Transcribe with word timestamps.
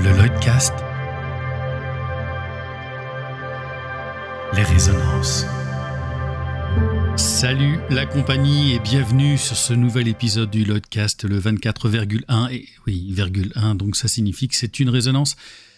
Le 0.00 0.16
Lloydcast. 0.16 0.74
Les 4.54 4.62
résonances. 4.62 5.44
Salut 7.16 7.80
la 7.90 8.06
compagnie 8.06 8.74
et 8.74 8.78
bienvenue 8.78 9.36
sur 9.36 9.56
ce 9.56 9.72
nouvel 9.72 10.06
épisode 10.06 10.50
du 10.50 10.64
Lloydcast, 10.64 11.24
le 11.24 11.40
24,1. 11.40 12.52
Et 12.52 12.68
oui, 12.86 13.12
1, 13.56 13.74
donc 13.74 13.96
ça 13.96 14.06
signifie 14.06 14.46
que 14.46 14.54
c'est 14.54 14.78
une 14.78 14.88
résonance. 14.88 15.34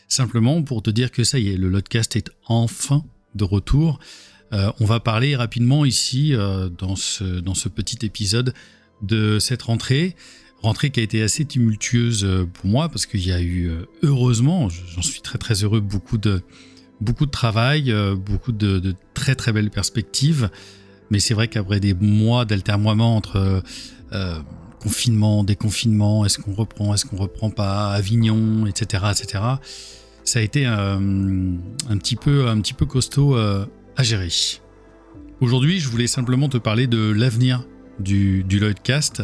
Simplement 0.06 0.62
pour 0.62 0.82
te 0.82 0.90
dire 0.90 1.10
que 1.12 1.24
ça 1.24 1.38
y 1.38 1.48
est, 1.48 1.56
le 1.56 1.70
Lloydcast 1.70 2.14
est 2.16 2.30
enfin 2.44 3.02
de 3.34 3.44
retour. 3.44 4.00
Euh, 4.52 4.70
on 4.80 4.84
va 4.84 5.00
parler 5.00 5.34
rapidement 5.34 5.86
ici, 5.86 6.34
euh, 6.34 6.68
dans, 6.68 6.96
ce, 6.96 7.24
dans 7.24 7.54
ce 7.54 7.70
petit 7.70 8.04
épisode, 8.04 8.52
de 9.00 9.38
cette 9.38 9.62
rentrée. 9.62 10.14
Rentrée 10.62 10.90
qui 10.90 11.00
a 11.00 11.02
été 11.02 11.22
assez 11.22 11.44
tumultueuse 11.44 12.24
euh, 12.24 12.46
pour 12.46 12.66
moi 12.66 12.88
parce 12.88 13.06
qu'il 13.06 13.26
y 13.26 13.32
a 13.32 13.40
eu, 13.40 13.70
heureusement, 14.02 14.68
j'en 14.68 15.02
suis 15.02 15.22
très 15.22 15.38
très 15.38 15.64
heureux, 15.64 15.80
beaucoup 15.80 16.18
de, 16.18 16.42
beaucoup 17.00 17.26
de 17.26 17.30
travail, 17.30 17.94
beaucoup 18.16 18.52
de, 18.52 18.94
très 19.14 19.34
très 19.34 19.52
belles 19.52 19.70
perspectives. 19.70 20.50
Mais 21.10 21.18
c'est 21.18 21.34
vrai 21.34 21.48
qu'après 21.48 21.80
des 21.80 21.94
mois 21.94 22.44
d'altermoiement 22.44 23.16
entre 23.16 23.62
confinement, 24.80 25.44
déconfinement, 25.44 26.24
est-ce 26.24 26.38
qu'on 26.38 26.54
reprend, 26.54 26.94
est-ce 26.94 27.04
qu'on 27.04 27.16
reprend 27.16 27.50
pas, 27.50 27.92
Avignon, 27.92 28.66
etc., 28.66 29.04
etc., 29.10 29.44
ça 30.24 30.38
a 30.38 30.42
été 30.42 30.66
un 30.66 31.00
petit 31.98 32.16
peu, 32.16 32.48
un 32.48 32.60
petit 32.60 32.74
peu 32.74 32.86
costaud 32.86 33.34
à 33.34 34.02
gérer. 34.02 34.28
Aujourd'hui, 35.40 35.80
je 35.80 35.88
voulais 35.88 36.06
simplement 36.06 36.50
te 36.50 36.58
parler 36.58 36.86
de 36.86 36.98
l'avenir 37.12 37.64
du, 37.98 38.44
du 38.44 38.58
Lloydcast, 38.58 39.22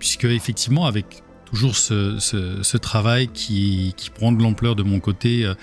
puisque 0.00 0.24
effectivement, 0.24 0.86
avec 0.86 1.22
toujours 1.44 1.76
ce, 1.76 2.76
travail 2.78 3.28
qui, 3.28 3.94
prend 4.14 4.32
de 4.32 4.42
l'ampleur 4.42 4.74
de 4.74 4.82
mon 4.82 4.98
côté, 4.98 5.44
euh, 5.44 5.54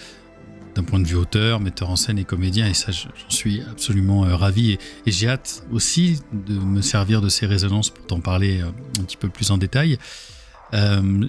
d'un 0.76 0.84
point 0.84 1.00
de 1.00 1.08
vue 1.08 1.16
auteur, 1.16 1.60
metteur 1.60 1.90
en 1.90 1.96
scène 1.96 2.20
et 2.20 2.24
comédien, 2.24 2.68
et 2.68 2.74
ça, 2.74 2.92
j'en 2.92 3.10
suis 3.30 3.62
absolument 3.62 4.26
euh, 4.26 4.36
ravi. 4.36 4.78
Et, 5.06 5.12
j'ai 5.12 5.28
hâte 5.28 5.64
aussi 5.72 6.22
de 6.32 6.54
me 6.54 6.82
servir 6.82 7.20
de 7.20 7.30
ces 7.30 7.48
résonances 7.48 7.90
pour 7.90 8.06
t'en 8.06 8.20
parler 8.22 8.62
euh, 8.62 8.68
un 9.00 9.04
petit 9.04 9.18
peu 9.18 9.28
plus 9.28 9.52
en 9.52 9.58
détail. 9.58 9.98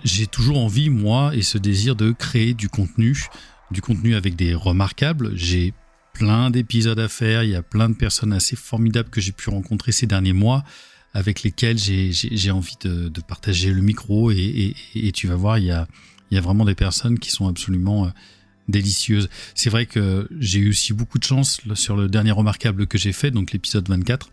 j'ai 0.04 0.26
toujours 0.26 0.58
envie, 0.58 0.90
moi, 0.90 1.34
et 1.34 1.42
ce 1.42 1.58
désir 1.58 1.96
de 1.96 2.12
créer 2.12 2.52
du 2.54 2.68
contenu, 2.68 3.26
du 3.70 3.80
contenu 3.80 4.14
avec 4.16 4.36
des 4.36 4.54
remarquables. 4.54 5.30
J'ai 5.34 5.72
plein 6.12 6.50
d'épisodes 6.50 6.98
à 6.98 7.08
faire. 7.08 7.44
Il 7.44 7.50
y 7.50 7.56
a 7.56 7.62
plein 7.62 7.88
de 7.88 7.94
personnes 7.94 8.32
assez 8.32 8.56
formidables 8.56 9.08
que 9.08 9.20
j'ai 9.20 9.32
pu 9.32 9.48
rencontrer 9.48 9.92
ces 9.92 10.06
derniers 10.06 10.32
mois 10.32 10.64
avec 11.14 11.42
lesquelles 11.42 11.78
j'ai 11.78 12.50
envie 12.50 12.76
de, 12.82 13.20
partager 13.26 13.72
le 13.72 13.82
micro. 13.82 14.30
Et, 14.30 14.74
tu 15.14 15.26
vas 15.26 15.36
voir, 15.36 15.58
il 15.58 15.66
y, 15.66 15.70
a, 15.70 15.86
il 16.30 16.34
y 16.34 16.38
a 16.38 16.40
vraiment 16.40 16.64
des 16.64 16.74
personnes 16.74 17.18
qui 17.18 17.30
sont 17.30 17.48
absolument 17.48 18.06
euh, 18.06 18.10
délicieuses. 18.68 19.28
C'est 19.54 19.70
vrai 19.70 19.86
que 19.86 20.28
j'ai 20.38 20.58
eu 20.58 20.70
aussi 20.70 20.92
beaucoup 20.92 21.18
de 21.18 21.24
chance 21.24 21.60
sur 21.74 21.96
le 21.96 22.08
dernier 22.08 22.32
remarquable 22.32 22.86
que 22.86 22.98
j'ai 22.98 23.12
fait, 23.12 23.30
donc 23.30 23.52
l'épisode 23.52 23.88
24, 23.88 24.30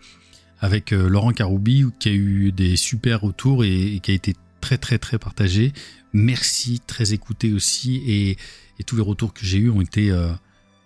avec 0.60 0.92
euh, 0.92 1.08
Laurent 1.08 1.32
Caroubi, 1.32 1.86
qui 2.00 2.10
a 2.10 2.14
eu 2.14 2.52
des 2.52 2.76
super 2.76 3.22
retours 3.22 3.64
et, 3.64 4.00
qui 4.04 4.12
a 4.12 4.14
été 4.14 4.36
très 4.62 4.78
très 4.78 4.98
très 4.98 5.18
partagé. 5.18 5.74
Merci, 6.14 6.82
très 6.86 7.14
écouté 7.14 7.54
aussi. 7.54 8.04
Et, 8.08 8.38
tous 8.86 8.98
les 8.98 9.02
retours 9.02 9.34
que 9.34 9.46
j'ai 9.46 9.60
eus 9.60 9.70
ont 9.70 9.82
été... 9.82 10.12
Euh, 10.12 10.32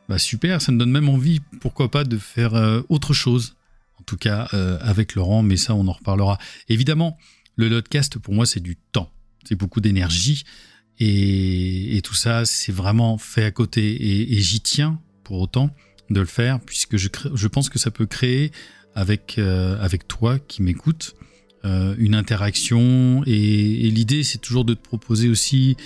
bah 0.08 0.20
super, 0.20 0.62
ça 0.62 0.72
me 0.72 0.78
donne 0.78 0.92
même 0.92 1.10
envie, 1.10 1.40
pourquoi 1.60 1.90
pas, 1.90 2.04
de 2.04 2.18
faire 2.18 2.54
autre 2.90 3.14
chose. 3.14 3.56
Tout 4.10 4.18
cas, 4.18 4.48
euh, 4.56 4.80
avec 4.82 5.14
Laurent, 5.14 5.44
mais 5.44 5.56
ça, 5.56 5.76
on 5.76 5.88
en 5.88 5.92
reparlera. 5.92 6.40
Évidemment, 6.68 7.20
le 7.58 7.70
podcast, 7.70 8.18
pour 8.18 8.34
moi, 8.34 8.48
c'est 8.48 8.60
du 8.60 8.76
temps. 8.76 9.12
C'est 9.48 9.54
beaucoup 9.54 9.82
d'énergie. 9.82 10.46
Et, 11.00 12.02
tout 12.04 12.16
ça, 12.16 12.44
c'est 12.44 12.72
vraiment 12.72 13.20
fait 13.20 13.44
à 13.44 13.52
côté. 13.52 14.34
Et, 14.34 14.42
j'y 14.42 14.62
tiens, 14.62 15.00
pour 15.24 15.40
autant, 15.40 15.70
de 16.10 16.20
le 16.20 16.26
faire, 16.26 16.60
puisque 16.60 16.98
je, 16.98 17.10
je 17.36 17.48
pense 17.48 17.70
que 17.70 17.78
ça 17.78 17.92
peut 17.92 18.08
créer, 18.08 18.52
avec, 18.96 19.36
euh, 19.38 19.80
avec 19.80 20.08
toi 20.08 20.40
qui 20.40 20.64
m'écoutes, 20.64 21.16
une 21.64 22.16
interaction. 22.16 23.22
Et, 23.28 23.86
et 23.86 23.92
l'idée, 23.92 24.24
c'est 24.24 24.40
toujours 24.40 24.66
de 24.66 24.74
te 24.74 24.82
proposer 24.82 25.30
aussi 25.30 25.78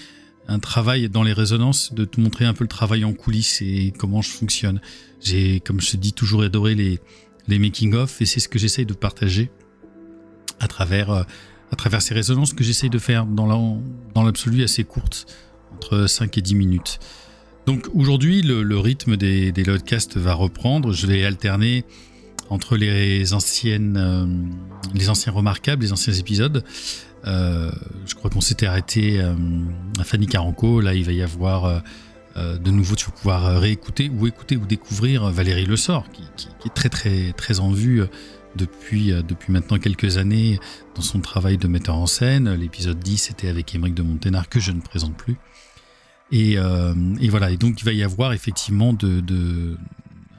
un 0.47 0.59
travail 0.59 1.09
dans 1.09 1.23
les 1.23 1.33
résonances, 1.33 1.93
de 1.93 2.05
te 2.05 2.21
montrer 2.21 2.45
un 2.45 2.53
peu 2.53 2.63
le 2.63 2.69
travail 2.69 3.03
en 3.03 3.11
coulisses 3.11 3.61
et 3.61 3.91
comment 3.97 4.21
je 4.21 4.29
fonctionne. 4.29 4.79
J'ai, 5.19 5.59
comme 5.59 5.81
je 5.81 5.91
te 5.91 5.97
dis, 5.97 6.13
toujours 6.13 6.43
adoré 6.43 6.73
les, 6.73 7.01
les 7.47 7.59
making-of 7.59 8.21
et 8.21 8.25
c'est 8.25 8.39
ce 8.39 8.47
que 8.47 8.59
j'essaye 8.59 8.85
de 8.85 8.93
partager 8.93 9.51
à 10.59 10.67
travers, 10.67 11.11
euh, 11.11 11.23
à 11.71 11.75
travers 11.75 12.01
ces 12.01 12.13
résonances 12.13 12.53
que 12.53 12.63
j'essaye 12.63 12.89
de 12.89 12.99
faire 12.99 13.25
dans 13.25 13.81
l'absolu 14.15 14.63
assez 14.63 14.83
courtes, 14.83 15.25
entre 15.73 16.07
5 16.07 16.37
et 16.37 16.41
10 16.41 16.55
minutes. 16.55 16.99
Donc 17.65 17.87
aujourd'hui, 17.93 18.41
le, 18.41 18.77
rythme 18.77 19.15
des, 19.15 19.51
des 19.51 19.63
podcasts 19.63 20.17
va 20.17 20.33
reprendre. 20.33 20.91
Je 20.91 21.07
vais 21.07 21.23
alterner 21.23 21.85
entre 22.49 22.75
les 22.75 23.33
anciennes, 23.33 23.95
euh, 23.97 24.25
les 24.93 25.09
anciens 25.09 25.31
remarquables, 25.31 25.83
les 25.83 25.93
anciens 25.93 26.13
épisodes, 26.13 26.63
euh, 27.25 27.71
je 28.05 28.15
crois 28.15 28.29
qu'on 28.29 28.41
s'était 28.41 28.65
arrêté 28.65 29.21
à 29.21 30.03
Fanny 30.03 30.27
Caranco. 30.27 30.81
Là, 30.81 30.93
il 30.93 31.05
va 31.05 31.13
y 31.13 31.21
avoir 31.21 31.81
de 32.35 32.71
nouveau, 32.71 32.95
tu 32.95 33.05
vas 33.05 33.11
pouvoir 33.11 33.59
réécouter 33.59 34.09
ou 34.09 34.27
écouter 34.27 34.57
ou 34.57 34.65
découvrir 34.65 35.29
Valérie 35.29 35.65
Le 35.65 35.77
Sort, 35.77 36.05
qui, 36.11 36.23
est 36.65 36.73
très 36.73 36.89
très 36.89 37.31
très 37.33 37.59
en 37.59 37.71
vue 37.71 38.01
depuis, 38.55 39.11
depuis 39.27 39.51
maintenant 39.51 39.77
quelques 39.77 40.17
années 40.17 40.59
dans 40.95 41.01
son 41.01 41.19
travail 41.19 41.57
de 41.57 41.67
metteur 41.67 41.95
en 41.95 42.07
scène. 42.07 42.53
L'épisode 42.55 42.99
10 42.99 43.29
était 43.31 43.49
avec 43.49 43.75
Émeric 43.75 43.93
de 43.93 44.01
Monténard 44.01 44.49
que 44.49 44.59
je 44.59 44.71
ne 44.71 44.81
présente 44.81 45.15
plus. 45.15 45.37
Et, 46.31 46.57
voilà, 47.29 47.51
et 47.51 47.57
donc 47.57 47.81
il 47.81 47.85
va 47.85 47.93
y 47.93 48.01
avoir 48.01 48.33
effectivement 48.33 48.93
de 48.93 49.77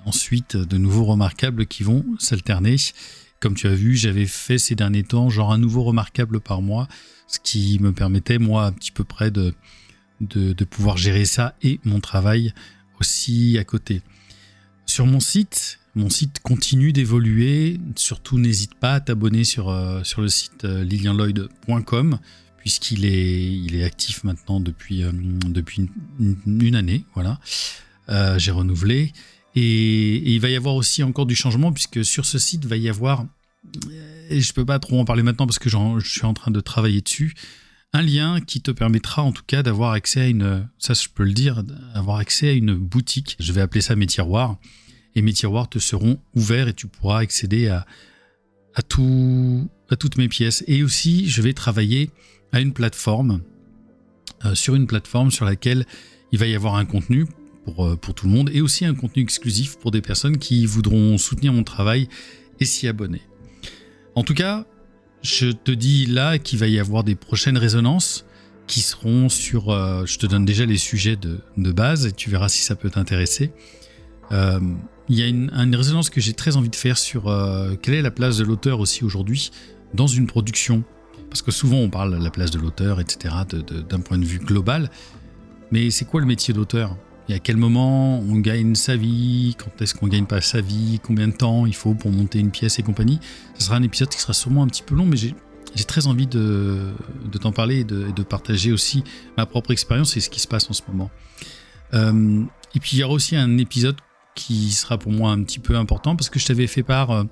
ensuite 0.04 0.56
de 0.56 0.76
nouveaux 0.76 1.04
remarquables 1.04 1.66
qui 1.66 1.82
vont 1.82 2.04
s'alterner 2.18 2.76
comme 3.44 3.54
tu 3.54 3.66
as 3.66 3.74
vu, 3.74 3.94
j'avais 3.94 4.24
fait 4.24 4.56
ces 4.56 4.74
derniers 4.74 5.02
temps 5.02 5.28
genre 5.28 5.52
un 5.52 5.58
nouveau 5.58 5.82
remarquable 5.82 6.40
par 6.40 6.62
mois, 6.62 6.88
ce 7.26 7.38
qui 7.38 7.78
me 7.78 7.92
permettait, 7.92 8.38
moi, 8.38 8.64
un 8.64 8.72
petit 8.72 8.90
peu 8.90 9.04
près 9.04 9.30
de, 9.30 9.52
de, 10.20 10.64
pouvoir 10.64 10.96
gérer 10.96 11.24
ça 11.24 11.54
et 11.62 11.80
mon 11.84 12.00
travail 12.00 12.52
aussi 13.00 13.58
à 13.58 13.64
côté. 13.64 14.02
Sur 14.86 15.06
mon 15.06 15.20
site, 15.20 15.78
mon 15.94 16.10
site 16.10 16.40
continue 16.40 16.92
d'évoluer. 16.92 17.80
Surtout, 17.96 18.38
n'hésite 18.38 18.74
pas 18.74 18.94
à 18.94 19.00
t'abonner 19.00 19.44
sur, 19.44 19.68
euh, 19.68 20.02
sur 20.04 20.20
le 20.20 20.28
site 20.28 20.64
euh, 20.64 20.84
lilianloyd.com 20.84 22.18
puisqu'il 22.58 23.04
est, 23.04 23.52
il 23.52 23.76
est 23.76 23.84
actif 23.84 24.24
maintenant 24.24 24.58
depuis, 24.58 25.02
euh, 25.02 25.12
depuis 25.12 25.90
une, 26.18 26.74
année. 26.74 27.04
Voilà, 27.14 27.38
j'ai 28.38 28.50
renouvelé. 28.50 29.12
Et, 29.54 30.32
il 30.32 30.40
va 30.40 30.48
y 30.48 30.56
avoir 30.56 30.74
aussi 30.74 31.02
encore 31.02 31.26
du 31.26 31.36
changement 31.36 31.72
puisque 31.72 32.04
sur 32.04 32.24
ce 32.24 32.38
site 32.38 32.64
va 32.64 32.76
y 32.76 32.88
avoir, 32.88 33.26
et 34.30 34.40
je 34.40 34.52
peux 34.54 34.64
pas 34.64 34.78
trop 34.78 34.98
en 34.98 35.04
parler 35.04 35.22
maintenant 35.22 35.46
parce 35.46 35.58
que 35.58 35.68
je 35.68 36.08
suis 36.08 36.24
en 36.24 36.32
train 36.32 36.50
de 36.50 36.60
travailler 36.60 37.02
dessus, 37.02 37.34
un 37.94 38.02
lien 38.02 38.40
qui 38.40 38.60
te 38.60 38.72
permettra 38.72 39.22
en 39.22 39.32
tout 39.32 39.44
cas 39.46 39.62
d'avoir 39.62 39.92
accès 39.92 40.20
à 40.20 40.26
une, 40.26 40.68
ça 40.78 40.94
je 40.94 41.08
peux 41.14 41.22
le 41.22 41.32
dire, 41.32 41.62
avoir 41.94 42.18
accès 42.18 42.48
à 42.48 42.52
une 42.52 42.74
boutique. 42.74 43.36
Je 43.38 43.52
vais 43.52 43.60
appeler 43.60 43.80
ça 43.80 43.96
mes 43.96 44.06
tiroirs. 44.06 44.58
Et 45.14 45.22
mes 45.22 45.32
tiroirs 45.32 45.68
te 45.68 45.78
seront 45.78 46.18
ouverts 46.34 46.66
et 46.66 46.74
tu 46.74 46.88
pourras 46.88 47.20
accéder 47.20 47.68
à, 47.68 47.86
à, 48.74 48.82
tout, 48.82 49.70
à 49.88 49.94
toutes 49.94 50.18
mes 50.18 50.28
pièces. 50.28 50.64
Et 50.66 50.82
aussi, 50.82 51.28
je 51.28 51.40
vais 51.40 51.52
travailler 51.52 52.10
à 52.50 52.60
une 52.60 52.72
plateforme, 52.72 53.42
euh, 54.44 54.56
sur 54.56 54.74
une 54.74 54.88
plateforme 54.88 55.30
sur 55.30 55.44
laquelle 55.44 55.86
il 56.32 56.38
va 56.40 56.46
y 56.46 56.54
avoir 56.56 56.74
un 56.74 56.84
contenu 56.84 57.26
euh, 57.78 57.94
pour, 57.94 58.12
tout 58.12 58.26
le 58.26 58.32
monde 58.32 58.50
et 58.52 58.60
aussi 58.60 58.84
un 58.84 58.94
contenu 58.94 59.22
exclusif 59.22 59.76
pour 59.78 59.92
des 59.92 60.02
personnes 60.02 60.38
qui 60.38 60.66
voudront 60.66 61.16
soutenir 61.16 61.52
mon 61.52 61.62
travail 61.62 62.08
et 62.58 62.64
s'y 62.64 62.88
abonner. 62.88 63.22
En 64.16 64.24
tout 64.24 64.34
cas, 64.34 64.66
je 65.24 65.50
te 65.50 65.72
dis 65.72 66.06
là 66.06 66.38
qu'il 66.38 66.58
va 66.60 66.68
y 66.68 66.78
avoir 66.78 67.02
des 67.02 67.16
prochaines 67.16 67.58
résonances 67.58 68.24
qui 68.66 68.80
seront 68.80 69.28
sur... 69.28 69.70
Euh, 69.70 70.04
je 70.06 70.18
te 70.18 70.26
donne 70.26 70.44
déjà 70.44 70.64
les 70.66 70.76
sujets 70.76 71.16
de, 71.16 71.72
base 71.72 72.06
et 72.06 72.12
tu 72.12 72.30
verras 72.30 72.48
si 72.48 72.62
ça 72.62 72.76
peut 72.76 72.90
t'intéresser. 72.90 73.50
Euh, 74.30 74.60
il 75.08 75.18
y 75.18 75.22
a 75.22 75.26
une, 75.26 75.50
résonance 75.74 76.10
que 76.10 76.20
j'ai 76.20 76.34
très 76.34 76.56
envie 76.56 76.70
de 76.70 76.76
faire 76.76 76.96
sur 76.96 77.24
quelle 77.82 77.94
est 77.94 78.02
la 78.02 78.10
place 78.10 78.38
de 78.38 78.44
l'auteur 78.44 78.80
aussi 78.80 79.04
aujourd'hui 79.04 79.50
dans 79.92 80.06
une 80.06 80.26
production. 80.26 80.82
Parce 81.28 81.42
que 81.42 81.50
souvent 81.50 81.78
on 81.78 81.90
parle 81.90 82.18
de 82.18 82.24
la 82.24 82.30
place 82.30 82.50
de 82.50 82.58
l'auteur, 82.58 83.00
etc., 83.00 83.34
d'un 83.88 84.00
point 84.00 84.18
de 84.18 84.24
vue 84.24 84.38
global. 84.38 84.90
Mais 85.72 85.90
c'est 85.90 86.04
quoi 86.04 86.20
le 86.20 86.26
métier 86.26 86.54
d'auteur? 86.54 86.96
Et 87.28 87.34
à 87.34 87.38
quel 87.38 87.56
moment 87.56 88.18
on 88.20 88.36
gagne 88.36 88.74
sa 88.74 88.96
vie, 88.96 89.56
quand 89.58 89.80
est-ce 89.80 89.94
qu'on 89.94 90.08
gagne 90.08 90.26
pas 90.26 90.40
sa 90.40 90.60
vie, 90.60 91.00
combien 91.02 91.28
de 91.28 91.32
temps 91.32 91.64
il 91.66 91.74
faut 91.74 91.94
pour 91.94 92.10
monter 92.10 92.38
une 92.38 92.50
pièce 92.50 92.78
et 92.78 92.82
compagnie. 92.82 93.18
Ce 93.58 93.66
sera 93.66 93.76
un 93.76 93.82
épisode 93.82 94.08
qui 94.08 94.20
sera 94.20 94.34
sûrement 94.34 94.62
un 94.62 94.66
petit 94.66 94.82
peu 94.82 94.94
long, 94.94 95.06
mais 95.06 95.16
j'ai 95.16 95.34
très 95.86 96.06
envie 96.06 96.26
de, 96.26 96.92
t'en 97.40 97.52
parler 97.52 97.80
et 97.80 97.84
de, 97.84 98.22
partager 98.22 98.72
aussi 98.72 99.04
ma 99.36 99.46
propre 99.46 99.70
expérience 99.70 100.16
et 100.16 100.20
ce 100.20 100.28
qui 100.28 100.40
se 100.40 100.48
passe 100.48 100.68
en 100.68 100.74
ce 100.74 100.82
moment. 100.88 101.10
Euh, 101.94 102.44
et 102.74 102.80
puis 102.80 102.96
il 102.96 103.00
y 103.00 103.04
aura 103.04 103.14
aussi 103.14 103.36
un 103.36 103.56
épisode 103.58 103.96
qui 104.34 104.72
sera 104.72 104.98
pour 104.98 105.12
moi 105.12 105.30
un 105.30 105.42
petit 105.44 105.60
peu 105.60 105.76
important 105.76 106.16
parce 106.16 106.28
que 106.28 106.38
je 106.38 106.46
t'avais 106.46 106.66
fait 106.66 106.82
part 106.82 107.10
euh, 107.10 107.24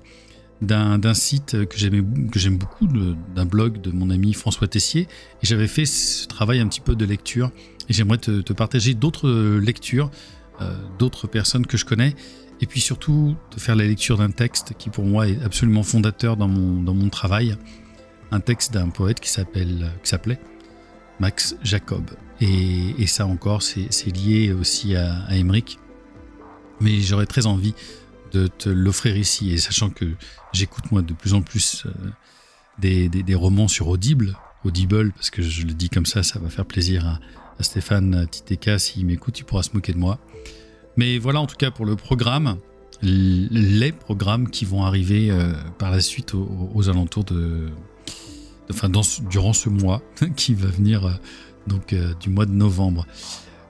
d'un 0.65 1.13
site 1.13 1.65
que 1.65 1.77
j'aime 1.77 2.57
beaucoup, 2.57 2.87
d'un 2.87 3.45
blog 3.45 3.81
de 3.81 3.91
mon 3.91 4.09
ami 4.09 4.33
François 4.33 4.67
Tessier. 4.67 5.07
Et 5.41 5.45
j'avais 5.45 5.67
fait 5.67 5.85
ce 5.85 6.27
travail 6.27 6.59
un 6.59 6.67
petit 6.67 6.81
peu 6.81 6.95
de 6.95 7.05
lecture. 7.05 7.51
Et 7.89 7.93
j'aimerais 7.93 8.17
te, 8.17 8.53
partager 8.53 8.93
d'autres 8.93 9.29
lectures, 9.59 10.09
euh, 10.61 10.73
d'autres 10.99 11.27
personnes 11.27 11.65
que 11.65 11.77
je 11.77 11.85
connais. 11.85 12.15
Et 12.61 12.65
puis 12.65 12.79
surtout, 12.79 13.35
de 13.53 13.59
faire 13.59 13.75
la 13.75 13.85
lecture 13.85 14.17
d'un 14.17 14.31
texte 14.31 14.73
qui 14.77 14.89
pour 14.89 15.05
moi 15.05 15.27
est 15.27 15.41
absolument 15.43 15.83
fondateur 15.83 16.37
dans 16.37 16.47
mon, 16.47 16.81
dans 16.81 16.93
mon 16.93 17.09
travail. 17.09 17.55
Un 18.31 18.39
texte 18.39 18.73
d'un 18.73 18.89
poète 18.89 19.19
qui 19.19 19.29
s'appelait 19.29 20.39
Max 21.19 21.55
Jacob. 21.63 22.09
Et, 22.41 23.05
ça 23.07 23.25
encore, 23.27 23.61
c'est 23.61 24.15
lié 24.15 24.53
aussi 24.53 24.95
à, 24.95 25.23
à 25.27 25.33
Mais 26.81 26.99
j'aurais 27.01 27.25
très 27.25 27.45
envie 27.45 27.73
de 28.33 28.47
te 28.47 28.69
l'offrir 28.69 29.15
ici. 29.15 29.51
Et 29.51 29.57
sachant 29.57 29.89
que 29.89 30.05
j'écoute 30.51 30.91
moi 30.91 31.01
de 31.01 31.13
plus 31.13 31.33
en 31.33 31.41
plus 31.41 31.85
euh, 31.85 33.09
des, 33.11 33.35
romans 33.35 33.67
sur 33.67 33.87
Audible, 33.87 34.37
Audible, 34.65 35.11
parce 35.13 35.29
que 35.29 35.41
je 35.41 35.65
le 35.65 35.73
dis 35.73 35.89
comme 35.89 36.05
ça, 36.05 36.23
ça 36.23 36.39
va 36.39 36.49
faire 36.49 36.65
plaisir 36.65 37.07
à, 37.07 37.19
Stéphane 37.59 38.27
Titeka. 38.29 38.79
S'il 38.79 39.05
m'écoute, 39.05 39.39
il 39.39 39.43
pourra 39.43 39.63
se 39.63 39.69
moquer 39.73 39.93
de 39.93 39.99
moi. 39.99 40.19
Mais 40.97 41.17
voilà 41.17 41.39
en 41.39 41.45
tout 41.45 41.55
cas 41.55 41.71
pour 41.71 41.85
le 41.85 41.95
programme, 41.95 42.57
les 43.01 43.91
programmes 43.91 44.49
qui 44.49 44.65
vont 44.65 44.83
arriver 44.83 45.29
euh, 45.31 45.53
par 45.77 45.91
la 45.91 46.01
suite 46.01 46.33
aux, 46.33 46.89
alentours 46.89 47.23
de... 47.23 47.69
Enfin, 48.69 48.89
durant 49.29 49.53
ce 49.53 49.69
mois 49.69 50.01
qui 50.35 50.55
va 50.55 50.67
venir 50.67 51.05
euh, 51.05 51.11
donc 51.67 51.95
du 52.19 52.29
mois 52.29 52.45
de 52.45 52.51
novembre. 52.51 53.05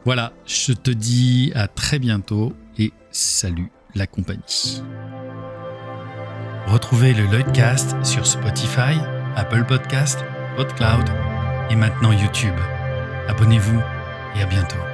Voilà, 0.05 0.33
je 0.45 0.73
te 0.73 0.91
dis 0.91 1.51
à 1.55 1.67
très 1.67 1.99
bientôt 1.99 2.53
et 2.77 2.91
salut 3.11 3.69
la 3.95 4.07
compagnie. 4.07 4.81
Retrouvez 6.67 7.13
le 7.13 7.25
Lloydcast 7.25 7.95
sur 8.03 8.25
Spotify, 8.25 8.97
Apple 9.35 9.65
Podcast, 9.65 10.19
PodCloud 10.55 11.09
et 11.69 11.75
maintenant 11.75 12.11
YouTube. 12.11 12.55
Abonnez-vous 13.27 13.81
et 14.35 14.41
à 14.41 14.45
bientôt. 14.45 14.92